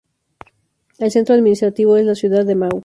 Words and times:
El 0.97 1.11
centro 1.11 1.35
administrativo 1.35 1.95
es 1.95 2.07
la 2.07 2.15
ciudad 2.15 2.43
de 2.43 2.55
Mau. 2.55 2.79